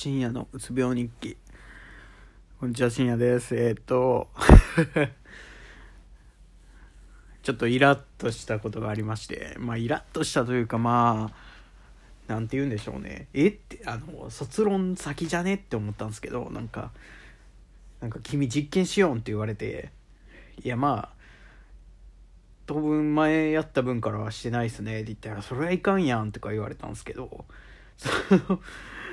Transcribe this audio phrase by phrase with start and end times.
[0.00, 1.36] 深夜のうつ病日記。
[2.58, 3.54] こんにちは、深夜です。
[3.54, 4.30] えーっと、
[7.42, 11.30] ちょっとイラッとしたことがありまして、まあ、イラッとしたというか、ま
[12.26, 13.28] あ、なんて言うんでしょうね。
[13.34, 16.92] えって、あの、卒論先じゃねって思ったんですけど、なんか、
[18.00, 19.92] なんか君実験しようって言われて、
[20.64, 21.14] いや、まあ、
[22.64, 27.44] 当分前やった分からはしてないっすねって言ったら、それはいかんやんとか言われたんですけど、
[27.98, 28.08] そ
[28.48, 28.62] の、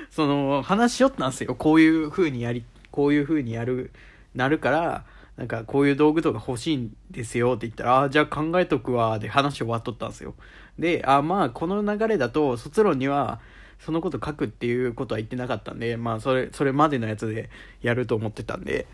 [0.10, 1.54] その話しよったんですよ。
[1.54, 3.92] こういう風にやり、こういう風にやる、
[4.34, 5.04] なるから、
[5.36, 10.34] なんかこういう道具とか欲しいんですよって言ったら、ああ、じゃあ考えとくわ、で話終わっとったんですよ。
[10.78, 13.40] で、あまあこの流れだと卒論には
[13.78, 17.50] そのこと書くっていうことは言ってなかったんで、まあそれ、それまでのやつで
[17.82, 18.86] やると思ってたんで、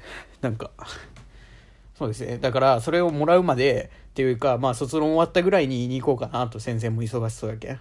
[0.42, 0.70] なんか、
[1.94, 2.38] そうですね。
[2.38, 7.74] だから、それをもらうまで、っていうか、まあ、卒論終わったぐらいに言いに行こうかなと、先生も忙しそうやけん。
[7.74, 7.78] っ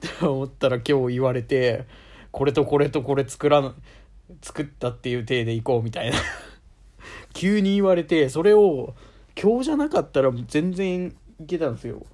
[0.00, 1.84] て思ったら今日言われて、
[2.34, 3.76] これとこれとこれ作らん、
[4.42, 6.16] 作ったっていう体で行こうみたいな。
[7.32, 8.96] 急に言われて、それを、
[9.40, 12.04] 今日じゃなかったら全然いけたんですよ。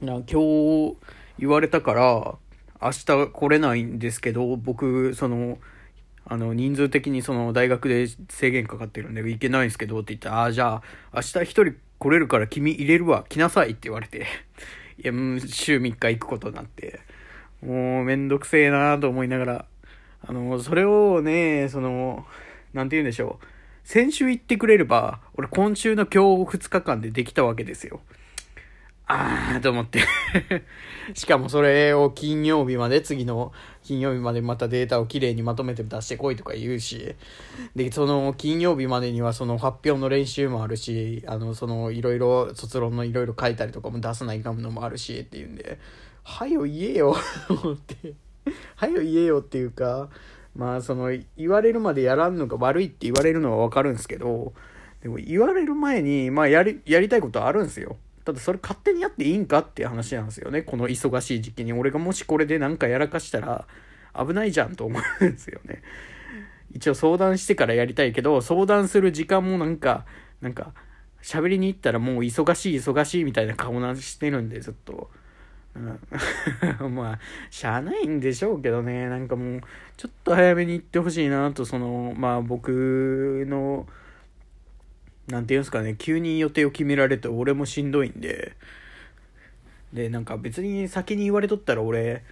[0.00, 0.96] な今日
[1.36, 2.38] 言われたから、
[2.80, 5.58] 明日来れないんですけど、僕、その、
[6.24, 14.26] あの、人数的にその大学で制限かかってるんで行けないんですけどって言ったら、ああ、じゃあ明日一人来れるから君入れるわ、来なさいって言われて、
[14.96, 17.00] いや、もう週3日行くことになって、
[17.62, 19.64] もうめんどくせえなと思いながら、
[20.26, 22.26] あの、それをね、その、
[22.72, 23.46] なんて言うんでしょう。
[23.84, 28.00] 先週行ってくれれば、俺今週の今日2日間でできたわけですよ。
[29.10, 30.02] あーと思って。
[31.14, 37.14] しかもそれを金曜日まで、次の金曜日までまたデータをきれいにまとめて出してこいとか言うし、
[37.74, 45.78] で、その金曜日までにはその発表の練習もあるし、あの、そのいろいろ卒論のいろいろ書いたりとかも出さないかんのもあるしっていうんで、
[46.28, 47.16] はよ言えよ、
[47.48, 48.14] 思って。
[48.76, 50.10] はよ言えよっていうか、
[50.54, 54.52] まあその言われるまでやらんのが悪いって言われるのはわかるんですけど、
[55.00, 57.96] でも言われる前に、まあやり、やりたいことあるんですよ。
[58.26, 60.60] ただそれ勝手にやっていいんかっていう話なんですよね。
[60.60, 61.72] この忙しい時期に。
[61.72, 63.66] 俺がもしこれでなんかやらかしたら
[64.14, 65.82] 危ないじゃんと思うんですよね。
[66.70, 70.04] 一応相談してからやりたいけど、相談する時間もなんか、
[70.42, 70.74] なんか、
[71.22, 75.10] 喋りに行ったらもう忙しい忙しいみたいな顔なしてるんで、ずっと。
[76.80, 77.18] うん、 まあ、
[77.50, 79.08] しゃあないんでしょうけどね。
[79.08, 79.60] なんかもう、
[79.96, 83.86] ちょっと早めに行ってほしいなと、その、まあ僕の、
[85.28, 88.56] なんていうんですかね、急に予定を決められて俺もしんどいんで、
[89.92, 92.24] で、なんか別に先に言われとったら俺、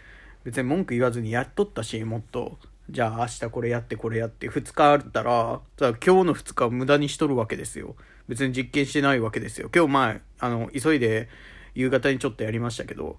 [0.44, 2.58] 別に文句言わずにやっとったし、もっと、
[2.88, 7.96] じゃあ明日これやってこれやって2日あったら、今日の2日無駄にしとるわけですよ。
[8.28, 9.70] 別に実験してないわけですよ。
[9.74, 11.28] 今日前、あの、急いで
[11.76, 13.18] 夕方にちょっとやりましたけど、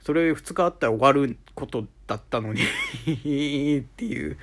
[0.00, 4.36] それ2日あったら終わることだったのにっていう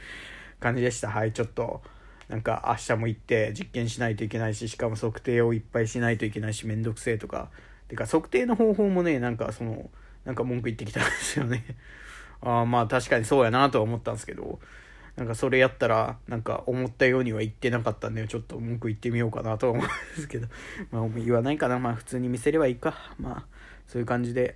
[0.60, 1.10] 感じでした。
[1.10, 1.82] はい、ちょっと。
[2.28, 7.50] なんか明日も行って実験しないといけないし、しかも測定をいっぱいしないといけないし、めんどくせえとか。
[7.90, 9.90] てか測定の方法もね、なんかその、
[10.24, 11.66] なんか文句言ってきたんですよね。
[12.40, 14.60] ああまあ確かにそうやなとは思ったんですけど、
[15.16, 20.48] なんかそれやったら、なんか思ったようには言ってなかったんで、ちょっと文句言ってみようかなとは思うんですけど、
[20.92, 21.80] まあ言わないかな。
[21.80, 22.96] まあ普通に見せればいいか。
[23.20, 23.46] まあ
[23.88, 24.56] そういう感じで、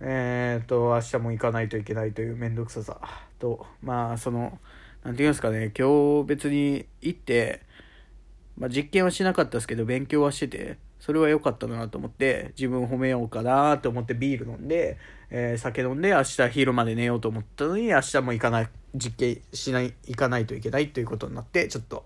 [0.00, 3.00] えー、と、明日も行かないといけないというめんどくささ。
[3.38, 4.58] と、まあその、
[5.04, 7.62] なんていうんですかね、今日別に行って、
[8.58, 14.98] まあ、実験はしなかったですけど、勉強はしてて、それは良かったなと思って、自分褒めようかなと思ってビール飲んで、
[15.30, 22.04] えー酒飲んで明日昼まで寝ようと思ったのに、明日も行かない、実験しない、行かないといけないということになって、ちょっと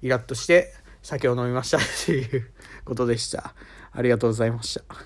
[0.00, 0.72] イラッとして
[1.02, 2.50] 酒を飲みましたっていう
[2.84, 3.54] ことでした。
[3.92, 4.94] ありがとうございました。